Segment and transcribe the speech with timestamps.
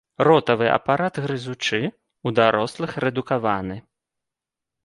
[0.27, 1.81] Ротавы апарат грызучы,
[2.31, 3.77] у дарослых рэдукаваны.